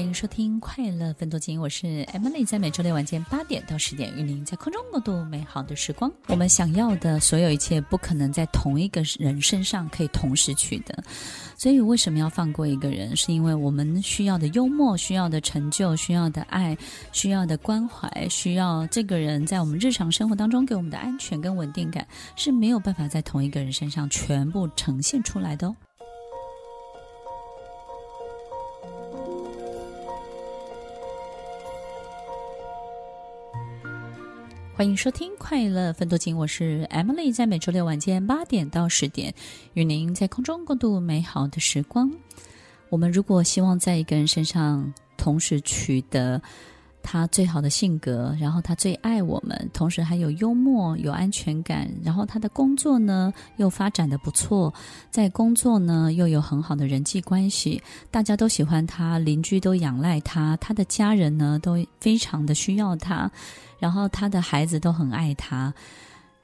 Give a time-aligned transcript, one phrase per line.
[0.00, 6.10] 欢迎收听《快乐分多金》，我是 Emily，在每周六晚间八点到十点，与您在空中共度美好的时光。
[6.28, 11.04] 我们想要的所有一切，不可能在同一个人身上可以同时取得，
[11.54, 13.14] 所以为什么要放过一个人？
[13.14, 16.74] 是因为我们需要的幽默、需要的成就、需要的爱、
[17.12, 25.76] 需要的关怀、需要这个人在我们日常生活当中给我们的安全跟稳定感，是没有办法在同一个人身上全部呈现出来的哦。
[34.80, 39.34] 欢迎收听《快乐奋斗金》，我是 Emily，在每周六晚间八点到十点，
[39.74, 42.10] 与您在空中共度美好的时光。
[42.88, 46.40] 我们如果希望在一个人身上同时取得
[47.02, 54.72] 他最好的性格，然后他最爱我们，同时还有幽默、有安全感，然后他的工作呢又发展的不错，
[55.10, 63.30] 在工作呢又有很好的人际关系，大家都喜欢他，邻居都仰赖他，他的家人呢都非常的需要他。
[63.78, 65.72] 然后他的孩子都很爱他，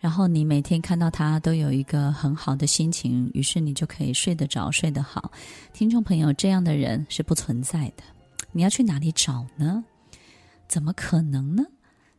[0.00, 5.30] 然后你每天看到他都有一个很好的心情，于是你就可以睡得着、睡得好。
[5.74, 8.02] 听众朋友，这样的人是不存在的，
[8.52, 9.84] 你要去哪里找呢？
[10.68, 11.64] 怎么可能呢？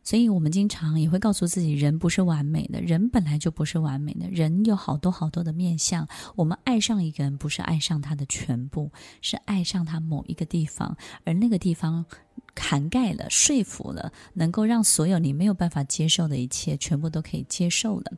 [0.02, 6.08] 所以我们经常也会告诉自己，人不是完美的，人本来就不是完美的，人有好多好多的面相。
[6.34, 8.90] 我们爱上一个人，不是爱上他的全部，
[9.20, 12.06] 是爱上他某一个地方，而那个地方。
[12.56, 18.12] 涵盖了，说服了，能够让所有你没有办法接受的一切，全部都可以接受了。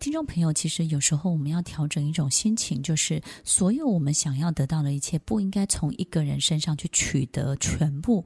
[0.00, 8.24] 听众朋友，其实有时候我们要调整一种心情，就是所有我们想要得到的一切，不应该从一个人身上去取得全部。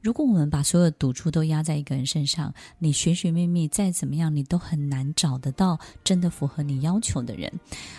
[0.00, 7.52] 如果我们把所有赌注都压在一个人身上，你寻寻觅觅再怎么样，你都很难找得到真的符合你要求的人。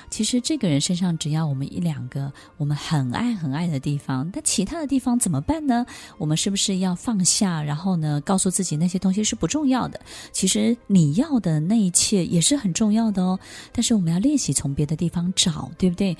[0.09, 5.85] 其实这个人身上只要我们一两个我们很爱很爱的地方，但其他的地方怎么办呢？
[6.17, 9.99] 我们是不是要放下，然后呢，告诉自己那些东西是不重要的？
[10.31, 13.39] 其实你要的那一切也是很重要的哦。
[13.71, 16.15] 但是我们要练习从别的地方找，对不对？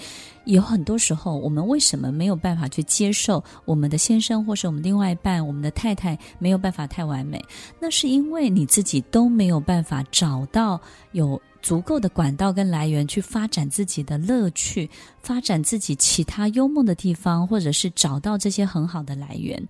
[0.46, 7.44] 有很多时候，我们为什么没有办法去接受我们的先生或是我们另外一半、我们的太太没有办法太完美？
[7.80, 10.82] 那是因为你自己都没有办法找到
[11.12, 14.90] 有足够的管道跟来源去发展自己的乐趣，
[15.22, 19.62] 发展自己其他幽默的地方，或者是找到这些很好的来源。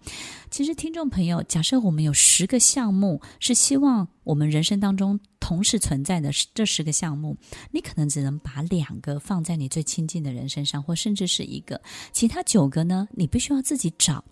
[0.49, 7.35] 其实，听众朋友，假设我们有十个项目是希望我们人生当中同时存在的这十个项目，
[7.71, 11.81] 你可能只能把两个放在你最亲近的人身上，或甚至是一个，
[12.11, 14.23] 其他九个呢，你必须要自己找。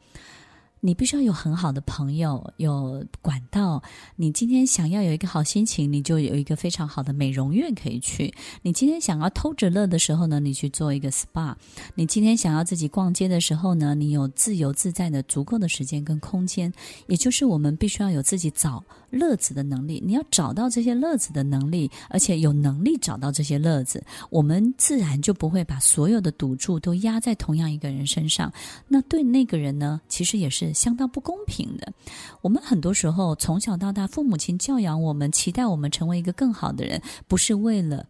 [0.81, 3.83] 你必须要有很好的朋友，有管道。
[4.15, 8.33] 你今天想要有一个好心情，你就有一个非常好的美容院可以去。
[8.61, 11.53] 你今天想要偷着乐的时候呢，你去做一个 SPA。
[11.95, 16.71] 你今天想要自己逛街的时候呢，你有自由自在的足够的时间跟空间。
[17.07, 20.01] 也就是我们必须要有自己找乐子的能力。
[20.05, 28.49] 你要找到这些乐子的能力，而且有能力找到这些乐子，我们自然就不会把所有的赌注都压在同样一个人身上。
[28.87, 30.68] 那对那个人呢，其实也是。
[30.73, 31.93] 相当不公平的。
[32.41, 38.05] 我们很多时候从小到大，父母亲教养我们，期待我们成为一个更好的人，不是为了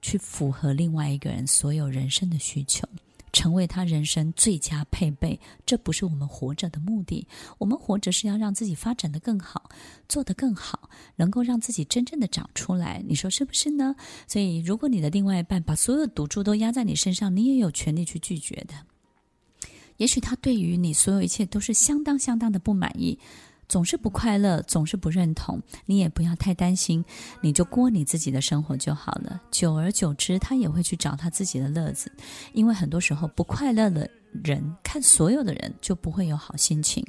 [0.00, 2.86] 去符合另外一个人所有人生的需求，
[3.32, 5.38] 成为他人生最佳配备。
[5.66, 7.26] 这不是我们活着的目的。
[7.58, 9.68] 我们活着是要让自己发展得更好，
[10.08, 13.02] 做得更好，能够让自己真正的长出来。
[13.06, 13.94] 你说是不是呢？
[14.26, 18.74] 所以，如果你的另外一半把所有赌注都压在你身上，你也有权利去拒绝的。
[19.98, 23.18] 也许他对于你所有一切都是相当相当的不满意，
[23.68, 25.60] 总是不快乐，总是不认同。
[25.84, 27.04] 你也不要太担心，
[27.42, 29.38] 你就过你自己的生活就好了。
[29.50, 32.10] 久而久之，他也会去找他自己的乐子，
[32.54, 34.08] 因为很多时候不快乐的
[34.42, 37.04] 人看所有的人就不会有好心情。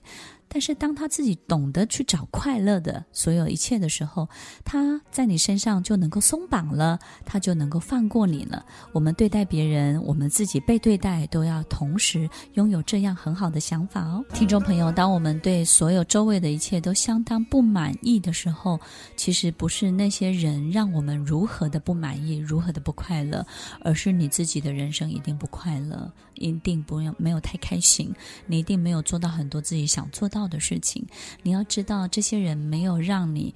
[0.50, 4.28] 但是当他自己懂得去找快乐的所有一切的时候，
[4.66, 8.66] 他在你身上就能够松绑了，他就能够放过你了。
[8.92, 14.26] 我们对待别人，我们自己被对待，都要同时拥有这样很好的想法哦。
[14.34, 18.80] 听众朋友，当我们对所有周围的一切都相当不满意的时候，
[19.16, 23.46] 其实不是那些人让我们如何的不满意，如何的不快乐，
[23.82, 28.12] 而是你自己的人生一定不快乐，一定不用没有太开心，
[28.48, 31.06] 你一定没有做到很多自己想做到要的事情，
[31.44, 33.54] 你要知道，这些人没有让你，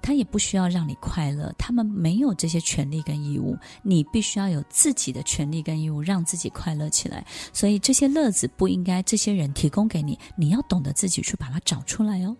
[0.00, 7.26] 他也不需要让你快乐，他们没有这些权利跟义务，你必须要有自己的权利跟义务，让自己快乐起来。
[7.52, 12.36] 所以这些乐子不应该这些人提供给你，你要懂得自己去把它找出来哦。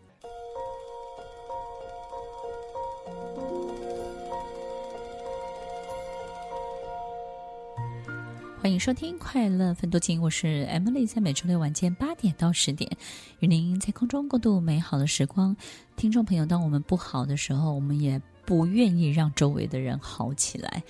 [8.62, 12.94] 欢迎收听《快乐分多金》，我是 Emily，在每周六晚间八点到十点，
[13.38, 15.56] 与您在空中共度美好的时光。
[15.96, 20.82] 听众朋友，当我们不好的时候，我们也不愿意让周围的人好起来，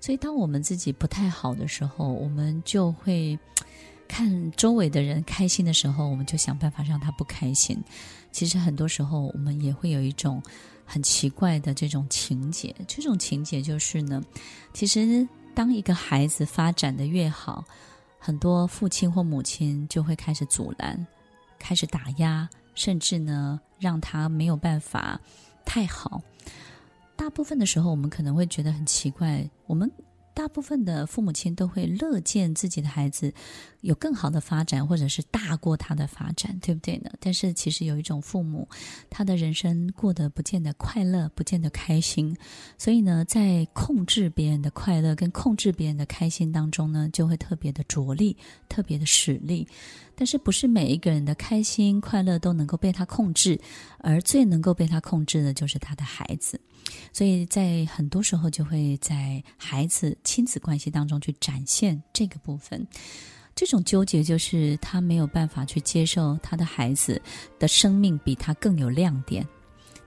[0.00, 3.38] 所以当我们自己不太好的时候，我们就会
[4.08, 7.80] 看周围的人开心的时候，我们就想办法让他不开心。
[8.32, 10.42] 其实很多时候，我们也会有一种
[10.84, 14.20] 很奇怪的这种情节，这种情节就是呢，
[14.74, 15.28] 其实。
[15.54, 17.64] 当一个孩子发展的越好，
[18.18, 21.06] 很多父亲或母亲就会开始阻拦，
[21.58, 25.20] 开始打压，甚至呢，让他没有办法
[25.64, 26.20] 太好。
[27.16, 29.90] 大部分的时候，我们可能会觉得很奇怪，我们。
[30.34, 33.32] 大部分的父母亲都会乐见自己的孩子
[33.82, 37.10] 有更好的发展，或者是大过他的发展，对不对呢？
[37.20, 38.68] 但是其实有一种父母，
[39.10, 42.36] 他的人生过得不见得快乐，不见得开心，
[42.78, 48.36] 所以呢，在控制别人的快乐跟控制别人的开心当中呢，就会特别的着力，
[48.68, 49.66] 特别的使力。
[50.14, 53.60] 但是不是每一个人的开心快乐都能够被他控制，
[53.98, 56.60] 而最能够被他控制的就是他的孩子。
[57.12, 62.86] 所以在很多时候，就会在孩子亲子关系当中去展现这个部分。
[63.54, 67.20] 这种纠结就是他没有办法去接受他的孩子
[67.58, 69.46] 的生命比他更有亮点。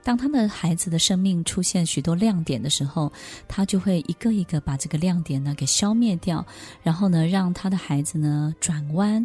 [0.02, 3.12] 当他的孩子的生命出现许多亮点的时候，
[3.48, 6.44] 他就会一个一个把这个亮点呢给消灭掉，
[6.82, 9.24] 然后呢让他的孩子呢转弯，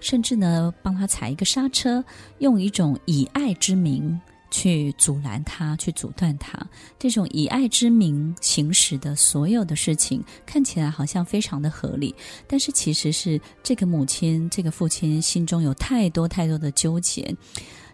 [0.00, 2.04] 甚至呢帮他踩一个刹车，
[2.38, 4.20] 用一种以爱之名。
[4.56, 6.58] 去阻拦他，去阻断他，
[6.98, 12.14] 这种以爱之名行使的所有的事情，看起来好像非常的合理，
[12.46, 17.36] 但是其实是这个母亲、这个父亲心中有太多太多的纠结。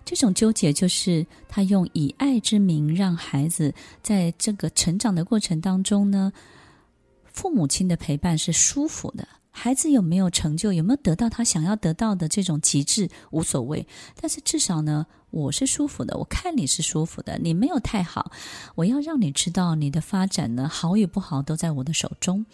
[0.05, 6.33] 这种纠结就是他用以爱之名让孩子在这个成长的过程当中呢，
[7.33, 9.27] 父母亲的陪伴是舒服的。
[9.55, 13.87] 孩子有没有成就，有没有得到他想要得到的这种极致无所谓，
[14.21, 18.33] 但是至少呢，我是舒服的，我看你是舒服的，你没有太好，
[18.75, 22.45] 我要让你知道你的发展呢，好与不好都在我的手中。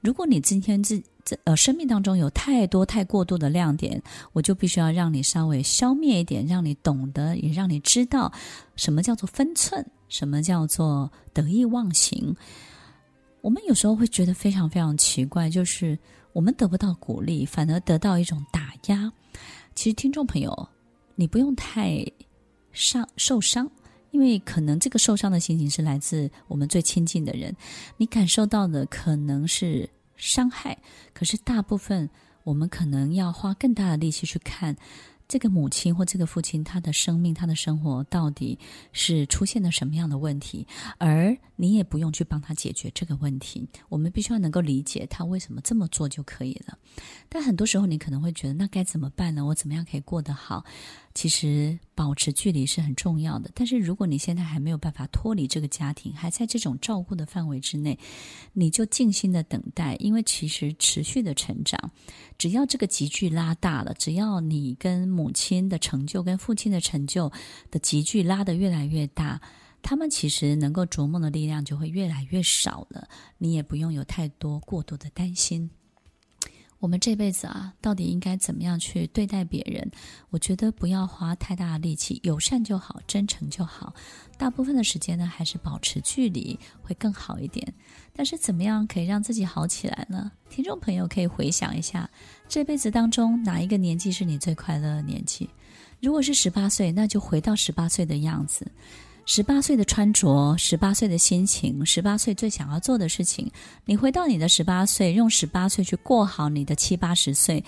[0.00, 1.02] 如果你今天自
[1.44, 8.32] 呃生命当中有太多太过度的亮点，我就必须要让你稍微消灭一点，让你懂得，也让你知道
[8.76, 12.34] 什么叫做分寸，什么叫做得意忘形。
[13.46, 15.96] 我们有时候会觉得非常非常奇怪，就是。
[16.32, 19.10] 我们得不到鼓励，反而得到一种打压。
[19.74, 20.68] 其实，听众朋友，
[21.14, 22.04] 你不用太
[22.72, 23.70] 伤受伤，
[24.10, 27.56] 因为可能这个受伤的心情是来自我们最亲近的人，
[27.96, 30.76] 你感受到的可能是伤害。
[31.14, 32.10] 可是，大部分
[32.44, 34.76] 我们可能要花更大的力气去看。
[35.28, 38.58] 这个母亲或这个父亲，他的生命、他的生活到底
[38.92, 40.66] 是出现了什么样的问题？
[40.98, 43.68] 而你也不用去帮他解决这个问题。
[43.88, 46.78] 我们必须要能够理解他为什么这么做就可以了。
[47.28, 49.44] 但很多时候，你可能会觉得，那该怎么办呢？
[49.44, 50.64] 我怎么样可以过得好？
[51.16, 57.98] 其实保持距离是很重要的，但是如果你现在还没有办法脱离这个家庭，还在这种照顾的范围之内，
[58.52, 61.90] 你就静心的等待，因为其实持续的成长，
[62.36, 67.32] 只要这个级距拉大了，只要你跟母亲的成就跟父亲的成就
[67.70, 69.40] 的级距拉得越来越大，
[69.80, 73.08] 他们其实能够琢磨的力量就会越来越少了，
[73.38, 75.70] 你也不用有太多过多的担心。
[76.78, 79.90] 我们这辈子啊，到底应该怎么样去对待别人？
[80.30, 83.94] 我觉得不要花太大的力气，友善就好，真诚就好。
[84.36, 87.72] 大部分的时间呢，还是保持距离会更好一点。
[88.12, 90.30] 但是怎么样可以让自己好起来呢？
[90.50, 92.08] 听众朋友可以回想一下，
[92.48, 95.48] 这辈子当中哪一个年纪是你最快乐的年纪？
[96.00, 98.70] 如果是十八岁，那就回到十八岁的样子。
[99.28, 103.50] 十八岁的穿着，十八岁的心情，十八岁最想要做的事情，
[103.84, 107.62] 你回到你的十八岁，用十八岁去过好你的七八十岁，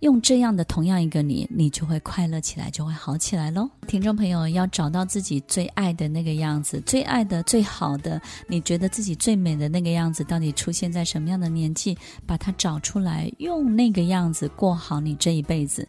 [0.00, 3.70] 用这样的同样一个你，你就会快乐起来，就会好起来喽。
[3.86, 11.96] 听众朋友要找到自己最爱的那个样子，最爱的、最好的，你觉得自己最美的那个样子，到底出现在什么样的年纪？
[12.26, 15.88] 把它找出来，用那个样子过好你这一辈子。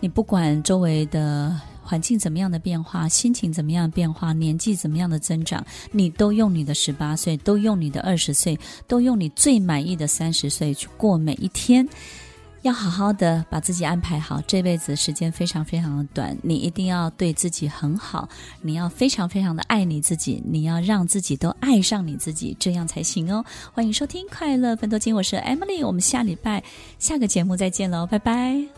[0.00, 1.56] 你不管周围的。
[1.88, 11.88] 环境怎么样的变化，心情怎么样的变化，年纪怎么样的增长，你都用你的十八岁，都用你的二十岁，都用你最满意的三十岁去过每一天。
[12.62, 18.28] 要好好的把自己安排好，这辈子时间非常非常的短，你一定要对自己很好，
[18.60, 23.44] 你要非常非常的爱你自己，你要让自己都爱上你自己，这样才行哦。
[23.72, 26.62] 欢迎收听《快乐分多金》，我是 Emily，我们下礼拜
[26.98, 28.77] 下个节目再见喽，拜拜。